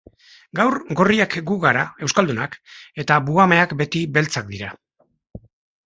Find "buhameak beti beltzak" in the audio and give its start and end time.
3.29-4.53